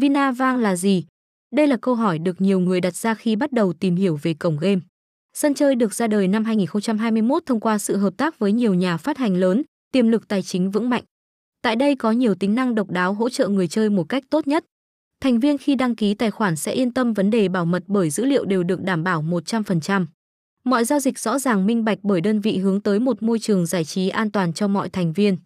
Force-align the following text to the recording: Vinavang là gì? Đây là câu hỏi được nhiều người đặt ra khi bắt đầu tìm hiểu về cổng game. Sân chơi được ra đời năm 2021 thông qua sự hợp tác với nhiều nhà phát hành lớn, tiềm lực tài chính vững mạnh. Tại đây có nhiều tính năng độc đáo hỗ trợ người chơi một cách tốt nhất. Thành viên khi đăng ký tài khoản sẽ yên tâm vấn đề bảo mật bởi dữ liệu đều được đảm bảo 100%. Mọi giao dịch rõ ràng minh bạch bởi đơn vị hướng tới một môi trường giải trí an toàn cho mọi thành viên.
Vinavang 0.00 0.58
là 0.58 0.76
gì? 0.76 1.04
Đây 1.54 1.66
là 1.66 1.76
câu 1.76 1.94
hỏi 1.94 2.18
được 2.18 2.40
nhiều 2.40 2.60
người 2.60 2.80
đặt 2.80 2.96
ra 2.96 3.14
khi 3.14 3.36
bắt 3.36 3.52
đầu 3.52 3.72
tìm 3.72 3.96
hiểu 3.96 4.18
về 4.22 4.34
cổng 4.34 4.58
game. 4.58 4.80
Sân 5.34 5.54
chơi 5.54 5.74
được 5.74 5.94
ra 5.94 6.06
đời 6.06 6.28
năm 6.28 6.44
2021 6.44 7.42
thông 7.46 7.60
qua 7.60 7.78
sự 7.78 7.96
hợp 7.96 8.16
tác 8.16 8.38
với 8.38 8.52
nhiều 8.52 8.74
nhà 8.74 8.96
phát 8.96 9.18
hành 9.18 9.36
lớn, 9.36 9.62
tiềm 9.92 10.08
lực 10.08 10.28
tài 10.28 10.42
chính 10.42 10.70
vững 10.70 10.90
mạnh. 10.90 11.02
Tại 11.62 11.76
đây 11.76 11.96
có 11.96 12.12
nhiều 12.12 12.34
tính 12.34 12.54
năng 12.54 12.74
độc 12.74 12.90
đáo 12.90 13.14
hỗ 13.14 13.28
trợ 13.28 13.48
người 13.48 13.68
chơi 13.68 13.90
một 13.90 14.04
cách 14.08 14.24
tốt 14.30 14.46
nhất. 14.46 14.64
Thành 15.20 15.40
viên 15.40 15.58
khi 15.58 15.74
đăng 15.74 15.96
ký 15.96 16.14
tài 16.14 16.30
khoản 16.30 16.56
sẽ 16.56 16.72
yên 16.72 16.92
tâm 16.92 17.12
vấn 17.12 17.30
đề 17.30 17.48
bảo 17.48 17.64
mật 17.64 17.82
bởi 17.86 18.10
dữ 18.10 18.24
liệu 18.24 18.44
đều 18.44 18.62
được 18.62 18.82
đảm 18.82 19.04
bảo 19.04 19.22
100%. 19.22 20.06
Mọi 20.64 20.84
giao 20.84 21.00
dịch 21.00 21.18
rõ 21.18 21.38
ràng 21.38 21.66
minh 21.66 21.84
bạch 21.84 21.98
bởi 22.02 22.20
đơn 22.20 22.40
vị 22.40 22.58
hướng 22.58 22.80
tới 22.80 23.00
một 23.00 23.22
môi 23.22 23.38
trường 23.38 23.66
giải 23.66 23.84
trí 23.84 24.08
an 24.08 24.30
toàn 24.30 24.52
cho 24.52 24.68
mọi 24.68 24.88
thành 24.88 25.12
viên. 25.12 25.36